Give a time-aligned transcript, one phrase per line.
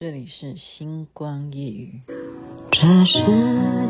[0.00, 2.02] 这里是星光夜语。
[2.70, 3.18] 这世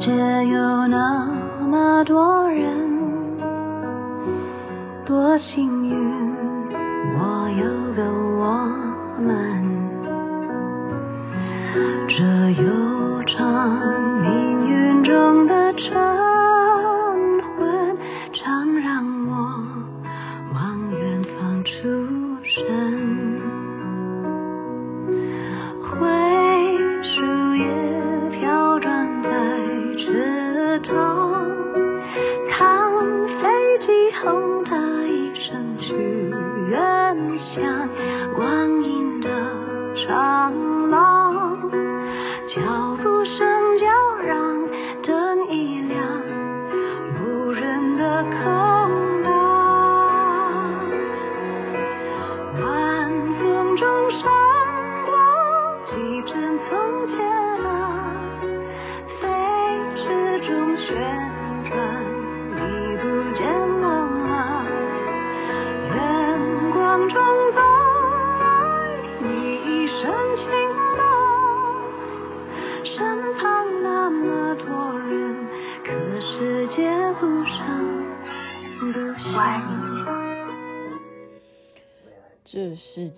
[0.00, 1.26] 界有那
[1.66, 3.36] 么多人，
[5.04, 5.94] 多幸运，
[7.12, 8.02] 我有个
[8.38, 8.56] 我
[9.20, 9.28] 们。
[12.08, 13.78] 这悠长
[30.88, 31.27] 这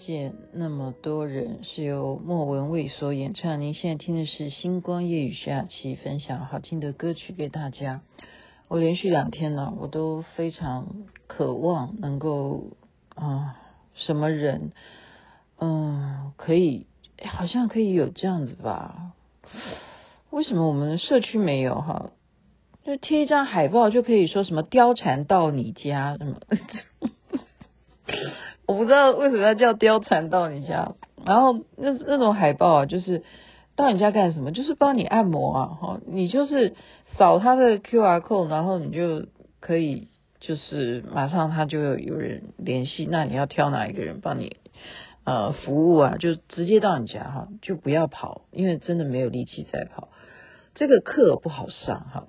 [0.00, 3.60] 见那么多人，是由莫文蔚所演唱。
[3.60, 8.00] 您现在听的是星光夜雨下期分享好听的歌曲给大家。
[8.68, 12.70] 我连续两天呢，我都非常渴望能够
[13.14, 13.56] 啊、
[13.94, 14.72] 什么人，
[15.58, 16.86] 嗯、可以，
[17.24, 19.12] 好像可以有这样子吧？
[20.30, 22.10] 为什么我们社区没有哈？
[22.84, 26.40] 就贴一张海报就可以说什么貂蝉到你家什么？
[28.70, 30.94] 我不知道为什么要叫貂蝉到你家，
[31.26, 33.24] 然后那那种海报啊，就是
[33.74, 34.52] 到你家干什么？
[34.52, 36.74] 就是帮你按摩啊，哈，你就是
[37.18, 39.26] 扫他的 QR code，然后你就
[39.58, 40.06] 可以
[40.38, 44.58] 就是马上他就有人联系，那你要挑哪一个人帮你
[45.24, 46.16] 呃服务啊？
[46.16, 50.10] 就直接到你家哈，就不要跑，因为真的没有力气再跑。
[50.76, 52.28] 这个课不好上哈，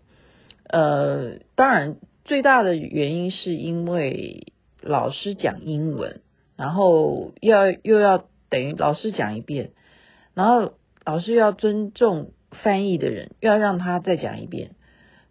[0.68, 4.48] 呃，当然最大的原因是因为
[4.82, 6.22] 老师讲英文。
[6.62, 9.72] 然后又要又要等于老师讲一遍，
[10.36, 10.74] 然后
[11.04, 14.76] 老师又要尊重翻译的人，又要让他再讲一遍，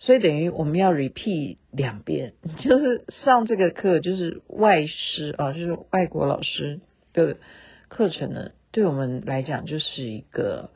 [0.01, 6.81] 所以等于我们要 repeat 两遍，就是上这个课就是外师啊，就是外国老师
[7.13, 7.37] 的
[7.87, 10.71] 课程呢，对我们来讲就是一个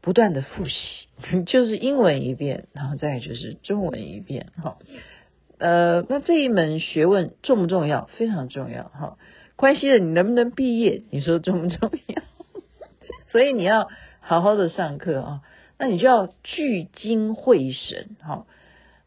[0.00, 1.06] 不断的复习，
[1.46, 4.76] 就是英文一遍，然后再就是中文一遍，哈，
[5.58, 8.10] 呃，那这一门学问重不重要？
[8.18, 9.16] 非常重要，哈。
[9.60, 11.02] 关系了你能不能毕业？
[11.10, 12.22] 你说重不重要？
[13.28, 13.90] 所以你要
[14.20, 15.42] 好好的上课啊，
[15.78, 18.46] 那你就要聚精会神哈。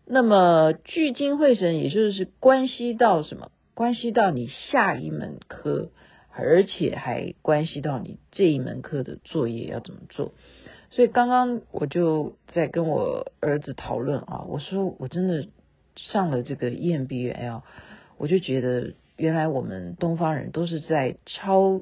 [0.05, 3.49] 那么聚精会神，也就是关系到什么？
[3.73, 5.89] 关系到你下一门课，
[6.29, 10.33] 而且还关系到你这一门课的作业要怎么做。
[10.91, 15.47] 所以刚刚我就在跟我儿子讨论啊，我说我真的
[15.95, 17.61] 上了这个 EMBA，
[18.19, 18.93] 我就觉得。
[19.15, 21.81] 原来我们东方人都是在抄，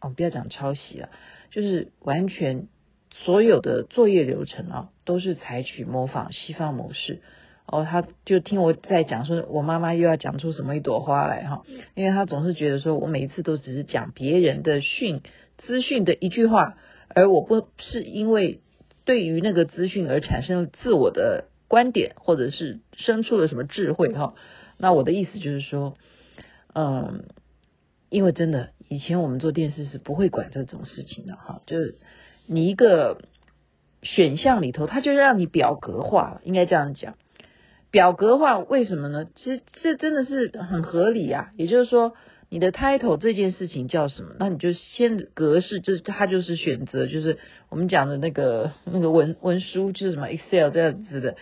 [0.00, 1.10] 哦，不要讲抄袭了，
[1.50, 2.66] 就是完全
[3.12, 7.22] 所有的作业流程啊，都是采取模仿西方模式。
[7.64, 11.62] 哦，他就听我在讲，说我妈妈又要讲出什么一朵花来哈，
[11.94, 15.22] 因为他总是觉得说我每一次都只是讲别人的讯
[15.58, 16.76] 资讯的一句话，
[17.08, 18.60] 而我不是因为
[19.04, 24.34] 对于那个资讯而产生了自我的观点，或者是生出了什么智慧哈。
[24.76, 25.96] 那我的意思就是说。
[26.74, 27.24] 嗯，
[28.10, 31.96] 因为真的，以前我们做电视是不会管这种事情的哈，就是
[32.46, 33.22] 你一个
[34.02, 37.14] 选项里头，它就让你表格化了，应该这样讲。
[37.90, 39.26] 表格化为什么呢？
[39.34, 41.50] 其实这真的是很合理啊。
[41.56, 42.12] 也就是说，
[42.50, 44.34] 你的 title 这件事情叫什么？
[44.38, 47.38] 那你就先格式，这它就是选择，就是
[47.70, 51.36] 我们讲的那个那个文文书，就是什么 Excel 这样子的。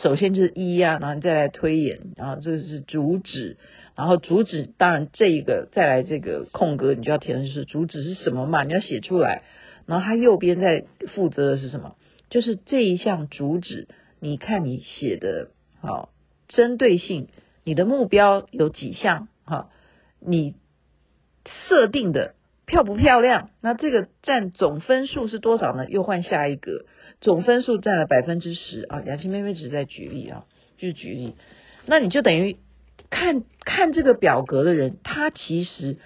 [0.00, 3.56] 首先就是一啊，然后你再来推演，然后这个是主旨。
[3.98, 8.62] 然后主旨，当然这一个再来这个空格，你就要填的是主旨是什么嘛？
[8.62, 9.42] 你要写出来。
[9.86, 11.96] 然后它右边在负责的是什么？
[12.30, 13.88] 就是这一项主旨，
[14.20, 15.50] 你看你写的
[15.80, 16.10] 好
[16.46, 17.26] 针对性，
[17.64, 19.68] 你的目标有几项哈？
[20.20, 20.54] 你
[21.66, 22.36] 设定的
[22.66, 23.50] 漂不漂亮？
[23.60, 25.88] 那这个占总分数是多少呢？
[25.88, 26.84] 又换下一个，
[27.20, 29.02] 总分数占了百分之十啊。
[29.04, 30.44] 雅琪妹妹只是在举例啊，
[30.76, 31.34] 就是举例。
[31.84, 32.58] 那你就等于。
[33.10, 35.96] 看看这个表格的人，他其实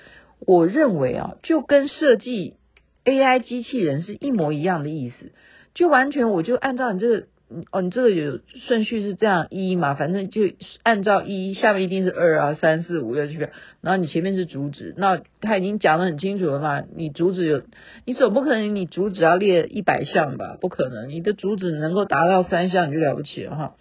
[0.41, 2.57] 我认为啊，就跟设计
[3.05, 5.33] AI 机器人是一模一样的意思，
[5.75, 7.27] 就完全我就按照你这个。
[7.71, 10.41] 哦，你这个有顺序是这样一嘛，反正就
[10.83, 13.35] 按照一，下面一定是二啊，三四五六七，
[13.83, 17.61] 然后你前面是主旨，那他已经讲得很清楚了嘛，你主旨有，
[18.07, 20.57] 你总不可能你主旨要列一百项吧？
[20.63, 23.75] 不可能，你的主旨能够达到三项你就了不起了哈，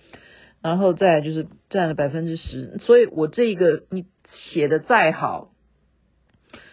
[0.61, 4.05] 然后再就是占了百分之十，所以我这个你
[4.51, 5.51] 写的再好，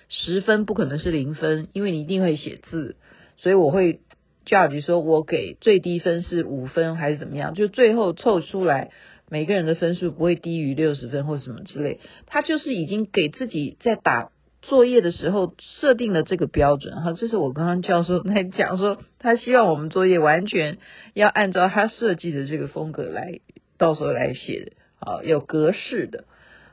[0.09, 2.97] 十分不可能是零分，因为你一定会写字，
[3.37, 4.01] 所以我会。
[4.49, 7.53] judge 说，我给最低分是五分还是怎么样？
[7.53, 8.91] 就最后凑出来，
[9.29, 12.01] 每个人的分数不会低于六十分或什么之类。
[12.25, 14.31] 他就是已经给自己在打
[14.63, 17.13] 作业的时候设定了这个标准哈。
[17.13, 20.79] 这是我刚刚教授在讲说，他希望我们作业完全
[21.13, 23.41] 要按照他设计的这个风格来，
[23.79, 26.25] 到时候来写啊，有格式的。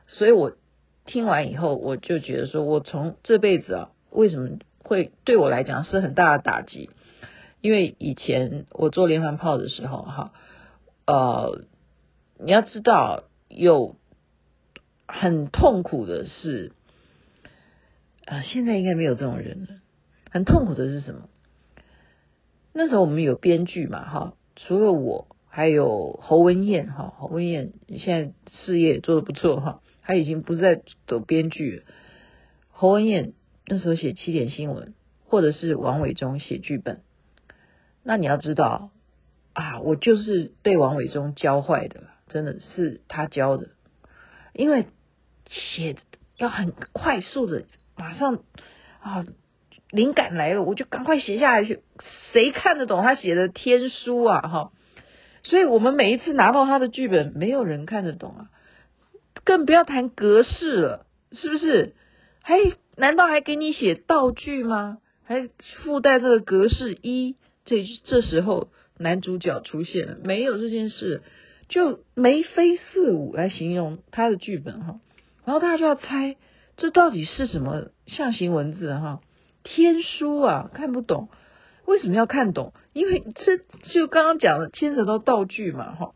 [0.07, 0.57] 所以我
[1.05, 6.89] 听完以后，我就觉得说，我从这辈子啊，为什么会对我来讲是很大的打击？
[7.61, 10.33] 因为以前我做连环炮的时候，哈，
[11.07, 11.61] 呃，
[12.37, 13.95] 你要知道有
[15.07, 16.73] 很痛苦的是，
[18.25, 19.67] 啊、现在应该没有这种人了。
[20.29, 21.29] 很痛苦的是什么？
[22.73, 31.83] 那时候我们有编剧嘛，哈，除了我，还有侯文燕，哈，侯文燕现在事业做得不错，哈，他已经不是在走编剧。
[32.71, 33.31] 侯文燕
[33.65, 34.93] 那时候写七点新闻，
[35.23, 37.03] 或者是王伟忠写剧本。
[38.03, 38.89] 那你要知道
[39.53, 43.69] 啊，我就是被王伟忠教坏的，真的是他教的，
[44.51, 44.87] 因为
[45.47, 45.95] 写
[46.35, 47.63] 要很快速的，
[47.95, 48.43] 马上
[48.99, 49.25] 啊，
[49.89, 51.79] 灵感来了，我就赶快写下来去。
[52.33, 54.41] 谁看得懂他写的天书啊？
[54.41, 54.71] 哈，
[55.45, 58.50] 所以我们每一次拿到他的剧本，没有人看得懂啊，
[59.44, 61.94] 更不要谈格式了，是不是？
[62.42, 62.56] 还
[62.95, 64.97] 难道还给你写道具吗？
[65.24, 65.50] 还
[65.83, 67.36] 附带这个格式一？
[67.63, 71.21] 这这时候男主角出现了，没有这件事，
[71.68, 75.00] 就眉飞色舞来形容他的剧本哈，
[75.45, 76.36] 然后大家就要猜
[76.77, 79.21] 这到底是什么象形文字哈，
[79.63, 81.30] 天书啊，看不懂，
[81.85, 82.73] 为什么要看懂？
[82.93, 83.57] 因为这
[83.93, 86.11] 就刚刚讲的牵扯到道具嘛哈，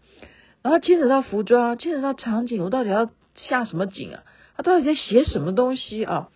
[0.61, 4.23] 然后牵扯到服装，牵扯到场景，我到底要下什么景啊？
[4.57, 6.29] 他到底在写什么东西啊？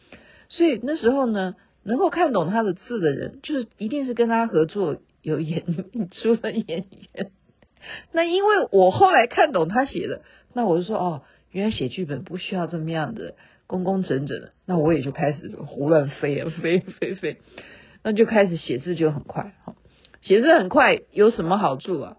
[0.49, 1.55] 所以那时候呢。
[1.85, 5.65] 能够看懂他的字的人，就是一定是跟他合作有演
[6.11, 6.65] 出的演
[7.13, 7.31] 员。
[8.13, 10.21] 那因为我后来看懂他写的，
[10.53, 13.35] 那我就说哦，原来写剧本不需要这么样的
[13.67, 14.53] 工工整整的。
[14.65, 17.41] 那我也就开始胡乱飞啊，飞飞飞，
[18.03, 19.53] 那就开始写字就很快。
[19.63, 19.75] 哈，
[20.21, 22.17] 写字很快有什么好处啊？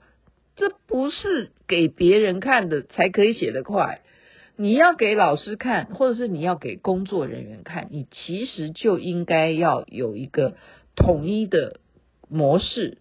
[0.56, 4.00] 这不是给别人看的才可以写得快。
[4.56, 10.56] 你要给老师看，或者是你要给工作人员看，你其实就应该要有一个
[10.94, 11.80] 统一的
[12.28, 12.98] 模式，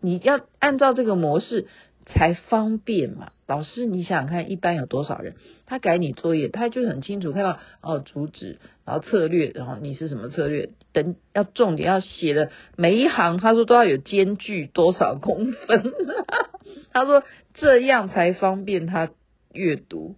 [0.00, 1.66] 你要按照这个模式
[2.06, 3.32] 才方便嘛。
[3.48, 5.34] 老师，你想想看，一般有多少人？
[5.64, 10.68] 他改你作业，他就很清楚看到哦，主旨，然后策略，然后你是什么策略？
[10.92, 15.94] 等要重点要写的每一行，他说都要有间距多少公分，
[16.92, 17.24] 他说
[17.54, 19.08] 这样才方便他
[19.54, 20.16] 阅读。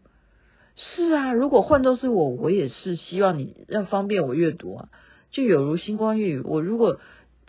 [0.75, 4.89] 是啊，如果换作是我，我也是希望你要方便我阅读啊。
[5.31, 6.99] 就有如星光夜语，我如果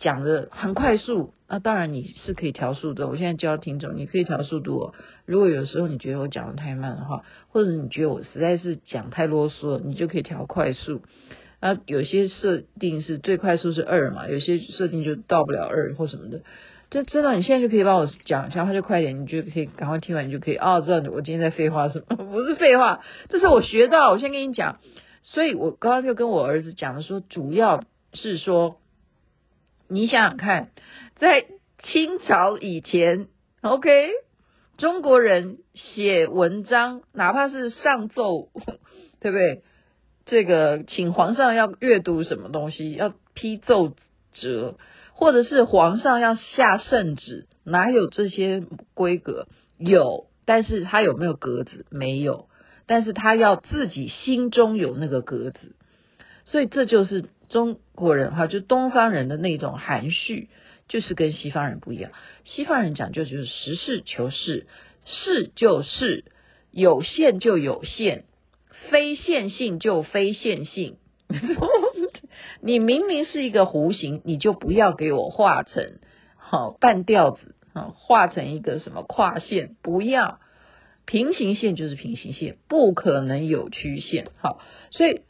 [0.01, 3.08] 讲的很快速，那当然你是可以调速的。
[3.08, 4.93] 我现在教听众，你可以调速度哦。
[5.25, 11.01] 如果有时候你觉得我讲的太慢的话，或者你觉得我实在是讲太啰嗦，你就可以调快速。
[11.62, 16.41] 啊，有些设定是最快速是二嘛，有些设定就到不了二或什么的。
[16.89, 22.15] 就知道你现在就可以帮我讲，一下话就快一点，你就可以赶快听完，你就可以哦，知道我今天在废话什么？
[22.25, 24.10] 不是废话，这是我学到。
[24.10, 24.79] 我先跟你讲，
[25.22, 28.80] 所以我刚刚就跟我儿子讲的说，主要是说，
[29.91, 30.69] 你想想看，
[31.17, 31.45] 在
[31.83, 33.27] 清朝以前
[33.62, 34.12] ，OK，
[34.77, 38.50] 中国人写文章，哪怕是上奏，
[39.19, 39.63] 对不对？
[40.25, 43.93] 这个请皇上要阅读什么东西，要批奏
[44.31, 44.77] 折。
[45.13, 48.63] 或者是皇上要下圣旨，哪有这些
[48.95, 49.48] 规格？
[49.77, 51.86] 有，但是他有没有格子？
[51.91, 52.48] 没有，
[52.88, 55.75] 但是他要自己心中有那个格子。
[56.45, 60.50] 所以这就是中国人哈，就东方人的那种含蓄，
[60.88, 62.12] 就是跟西方人不一样。
[62.46, 64.67] 西方人讲究就是实事求是，
[65.05, 66.24] 是就是
[66.72, 68.24] 有限就有限，
[68.89, 70.96] 非线性就非线性。
[72.62, 76.00] 你明明是一个弧形，你就不要给我画成
[76.38, 80.39] 好半吊子啊，画成一个什么跨线，不要
[81.05, 84.27] 平行线就是平行线，不可能有曲线。
[84.41, 84.60] 好，
[84.91, 85.22] 所以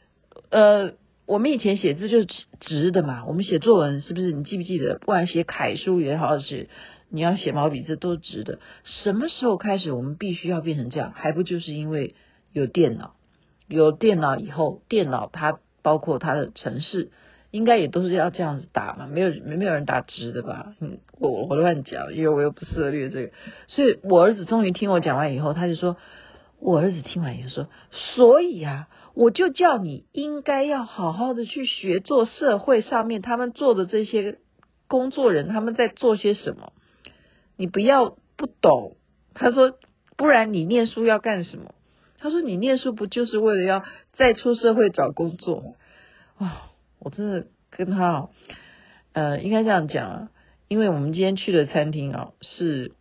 [0.50, 0.92] 呃，
[1.32, 2.26] 我们以前写字就是
[2.60, 4.32] 直的嘛，我们写作文是不是？
[4.32, 4.98] 你记不记得？
[4.98, 6.68] 不管写楷书也好，是
[7.08, 8.58] 你要写毛笔字都直的。
[8.84, 11.12] 什么时候开始我们必须要变成这样？
[11.16, 12.14] 还不就是因为
[12.52, 13.14] 有电脑？
[13.66, 17.10] 有电脑以后，电脑它包括它的程式，
[17.50, 19.06] 应该也都是要这样子打嘛？
[19.06, 20.74] 没有没没有人打直的吧？
[20.80, 23.32] 嗯，我我乱讲，因为我又不涉猎这个。
[23.68, 25.96] 所以我儿子终于听我讲完以后，他就说。
[26.64, 27.66] 我儿子听完以后说
[28.14, 34.38] ：“所以啊，我就叫你应该要好好的去学做社会上面他们做的这些
[34.88, 36.72] 工作人他们在做些什么，
[37.56, 38.96] 你不要不懂。”
[39.34, 39.78] 他说
[40.16, 41.74] ：“不然你念书要干什么？”
[42.18, 45.72] 他说：“你念书不就是为了要再出社会找工作吗？”
[46.38, 48.30] 啊，我真的跟他，哦
[49.12, 50.28] 呃，应该这样讲啊，
[50.68, 52.92] 因为我们今天去的餐厅啊是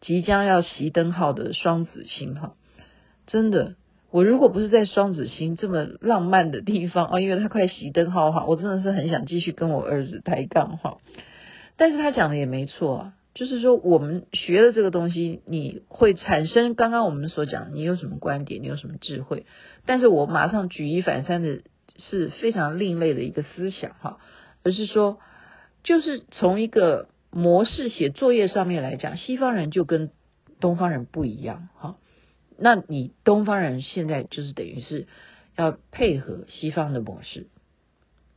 [0.00, 2.54] 即将要熄灯号的双子星哈。
[3.26, 3.74] 真的，
[4.16, 10.96] 我如果不是在双子星这么浪漫的地方哦，因为他快熄灯号哈，我真的是很想继续跟我儿子抬杠哈。
[11.76, 19.44] 但是他讲的也没错，就是说我们学了这个东西，你会产生刚刚我们所讲，你有什么观点，你有什么智慧。
[19.84, 21.60] 但是我马上举一反三的
[21.98, 24.16] 是非常另类的一个思想哈，
[24.64, 25.18] 而是说，
[25.84, 30.10] 就是从一个模式写作业上面来讲，西方人就跟
[30.58, 31.96] 东方人不一样哈。
[32.58, 35.06] 那你东方人现在就是等于是
[35.56, 37.46] 要配合西方的模式，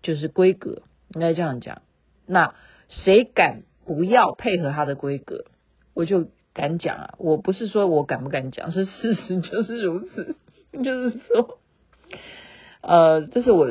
[0.01, 0.83] 就是规格，
[1.13, 1.81] 应该这样讲。
[2.25, 2.53] 那
[2.89, 5.45] 谁敢不要配合他的规格，
[5.93, 7.15] 我就敢讲啊！
[7.17, 10.35] 我不是说我敢不敢讲，是事实 就是如此。
[10.83, 11.59] 就是说，
[12.81, 13.67] 呃，这是我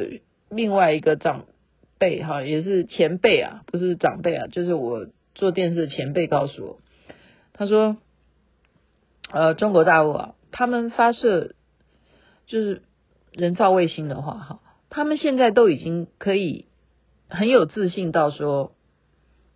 [0.48, 1.44] 另外一个长
[1.98, 6.80] 辈哈，也是前辈啊，不是长辈啊，就是我做电视前辈告诉我，
[7.52, 7.96] 他说，
[9.30, 10.34] 呃，中国大陆啊。
[10.50, 11.54] 他们发射
[12.46, 12.82] 就是
[13.32, 16.66] 人造卫星的话，哈，他们现在都已经可以
[17.28, 18.72] 很有自信到说，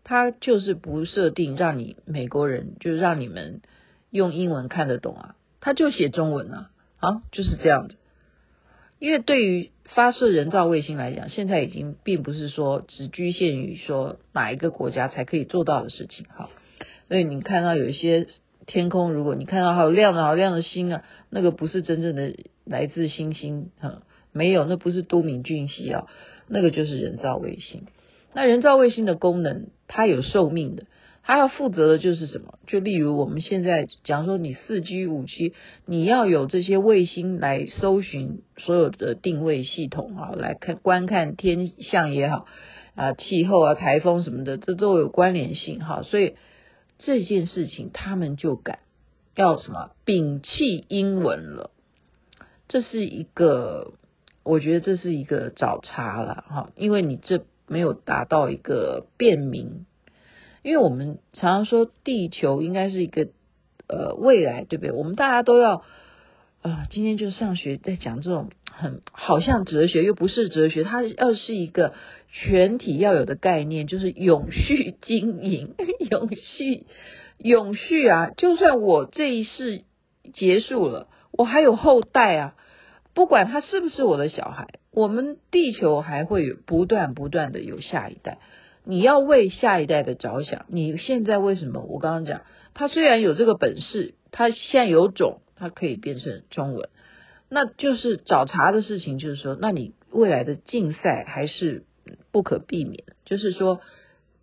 [0.04, 3.62] 他就是不设定让你美国人，就是让你们
[4.10, 7.96] 用英文看得懂啊，他就写中文啊，啊，就是这样子。
[8.98, 16.50] 因为对于发射人造卫星来讲，现在已经并不是说只局限于说哪一个国家才可以做到的事情，哈。
[17.08, 18.26] 所以你看到有一些。
[18.66, 24.02] 天空，如果你看到好亮的好亮的星啊，那个不是真正的来自星星，哈，
[24.32, 26.06] 没有，那不是多米逊系啊，
[26.48, 27.84] 那个就是人造卫星。
[28.34, 30.84] 那人造卫星的功能，它有寿命的，
[31.22, 32.58] 它要负责的就是什么？
[32.66, 35.52] 就例如我们现在讲说，你四 G、五 G，
[35.84, 42.46] 你要有这些卫星来搜寻所有的定位系统啊，来看观看天象也好
[42.94, 46.34] 啊，气候啊、台风什么的，这都有关联性哈，所以。
[47.04, 48.78] 这件事情他们就敢
[49.34, 51.70] 要什么摒弃英文了，
[52.68, 53.94] 这是一个，
[54.42, 59.84] 我觉得这是一个找茬了哈，因为你这没有达到一个便民，
[60.62, 63.28] 因为我们常常说地球应该是一个
[63.88, 64.92] 呃未来，对不对？
[64.92, 65.82] 我们大家都要。
[66.64, 68.50] 啊、今天就上学在讲这种
[68.82, 71.94] 很好像哲学又不是哲学，它要是一个
[72.30, 75.74] 全体要有的概念，就是永续经营，
[76.10, 76.84] 永续
[77.38, 78.30] 永续啊！
[78.36, 79.84] 就算我这一世
[80.34, 82.54] 结束了，我还有后代啊，
[83.14, 88.38] 不管他是不是我的小孩，我们地球还会不断不断的有下一代。
[88.84, 91.80] 你要为下一代的着想，你现在为什么？
[91.82, 92.42] 我刚刚讲，
[92.74, 95.38] 他虽然有这个本事，他现在有种。
[95.54, 96.88] 它可以变成中文，
[97.54, 99.18] 那就是找茬的事情。
[99.18, 101.84] 就是说，那你未来的竞赛还是
[102.32, 103.04] 不可避免。
[103.26, 103.80] 就是说，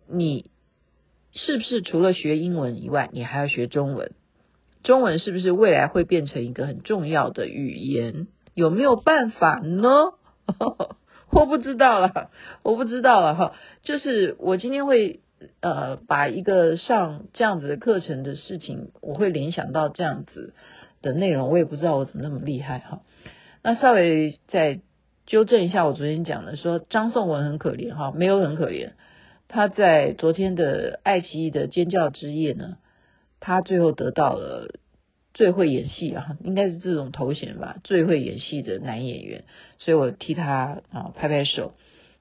[0.08, 0.50] 你
[1.32, 4.12] 是不是除了学英文以外，你还要学中文？
[4.84, 8.28] 中文是不是未来会变成一个很重要的语言？
[8.54, 10.12] 有没有办法呢？
[11.32, 12.30] 我不知道了，
[12.62, 13.54] 我不知道了哈。
[13.82, 15.20] 就是我今天会
[15.60, 20.54] 呃把一个上这样子的课程的事情，我会联想到这样子。
[21.02, 23.02] 的内容我也不知道我怎么那么厉害哈，
[23.62, 24.80] 那稍微再
[25.26, 28.92] 纠正一下我昨天讲的，说张颂文很可怜哈，没有很可怜，
[29.48, 32.76] 他在昨天的爱奇艺的尖叫之夜呢，
[33.38, 34.74] 他最后得到了
[35.32, 39.44] 最会演戏啊，应该是这种头衔吧，最会演戏的男演员，
[39.78, 41.72] 所以我替他啊拍拍手。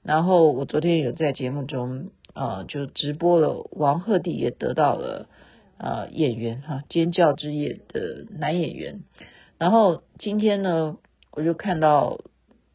[0.04, 5.28] 然后我昨天有在节目中啊就直播了，王鹤棣也得到了。
[5.80, 9.00] 呃，演员哈，尖叫之夜的男演员。
[9.58, 10.98] 然后今天呢，
[11.32, 12.20] 我就看到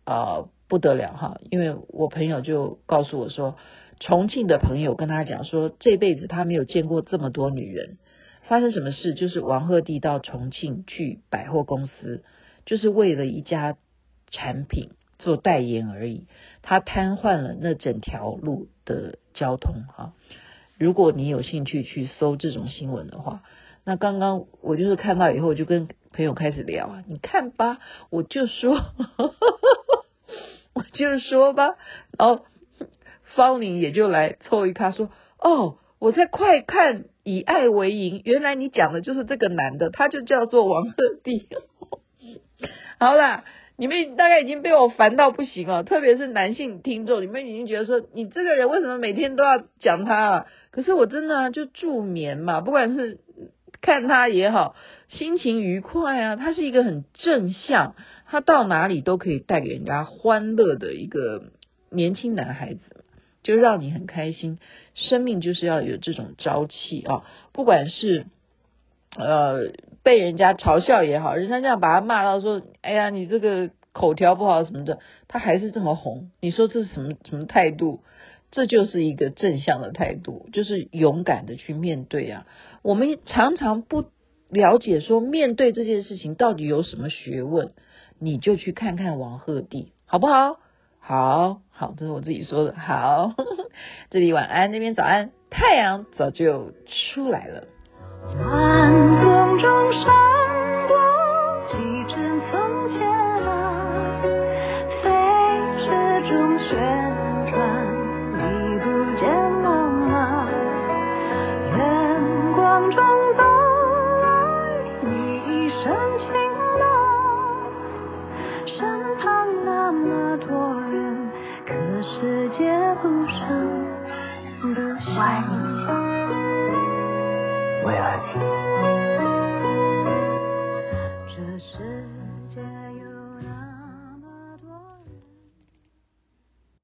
[0.05, 3.57] 啊、不得了哈，因为我朋友就告诉我说，
[4.01, 7.99] 重庆的朋友跟他讲说，这辈子他没有见过这么多女人。
[8.43, 9.15] 发生什么事？
[9.15, 12.23] 就是王鹤棣到重庆去百货公司，
[12.65, 13.77] 就是为了一家
[14.31, 16.27] 产品做代言而已，
[16.63, 20.13] 他瘫痪了那整条路的交通哈。
[20.79, 23.43] 如果你有兴趣去搜这种新闻的话，
[23.85, 27.79] 那刚刚我就是看到以后，我就跟朋友开始聊啊，你看吧，
[28.11, 28.77] 我就说，
[30.75, 31.77] 我就说吧，
[32.19, 32.45] 然后
[33.35, 41.47] 方玲也就来凑一咖说，哦，我在快看以爱为营，原来你讲的就是这个男的，他就叫做王鹤棣。
[42.99, 43.45] 好啦。
[43.77, 50.47] 你们大概已经被我烦到不行了，特别是男性听众，你们已经觉得说，你这个人为什么每天都要讲他啊？
[50.71, 53.19] 可是我真的，就助眠嘛，不管是
[53.81, 54.77] 看他也好，
[55.09, 61.45] 心情愉快啊，他是一个很正向，他到哪里都可以带给人家欢乐的一个
[61.91, 63.05] 年轻男孩子，
[63.43, 64.59] 就让你很开心。
[64.95, 68.27] 生命就是要有这种朝气啊，不管是。
[69.17, 69.71] 呃，
[70.05, 76.31] 被人家嘲笑也好，人家这样把他骂到说，哎呀，你这个口条不好什么的，他还是这么红。
[76.41, 78.03] 你说这是什么什么态度？
[78.51, 82.47] 这就是一个正向的态度，就是勇敢的去面对啊。
[82.83, 84.05] 我们常常不
[84.49, 87.73] 了解说，面对这件事情到底有什么学问，
[88.21, 90.59] 你就去看看王鹤棣，好不好？
[91.01, 92.75] 好好，这是我自己说的。
[92.75, 93.33] 好，
[94.11, 96.73] 这里晚安，那边早安，太阳早就
[97.13, 97.65] 出来了。
[99.59, 100.34] 中伤